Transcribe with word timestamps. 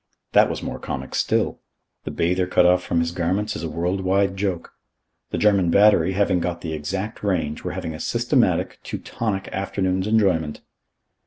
That 0.31 0.49
was 0.49 0.63
more 0.63 0.79
comic 0.79 1.13
still. 1.13 1.59
The 2.05 2.09
bather 2.09 2.47
cut 2.47 2.65
off 2.65 2.83
from 2.83 3.01
his 3.01 3.11
garments 3.11 3.55
is 3.55 3.61
a 3.61 3.69
world 3.69 4.01
wide 4.01 4.35
joke. 4.35 4.73
The 5.29 5.37
German 5.37 5.69
battery, 5.69 6.13
having 6.13 6.39
got 6.39 6.61
the 6.61 6.73
exact 6.73 7.21
range, 7.21 7.63
were 7.63 7.73
having 7.73 7.93
a 7.93 7.99
systematic, 7.99 8.79
Teutonic 8.81 9.47
afternoon's 9.49 10.07
enjoyment. 10.07 10.61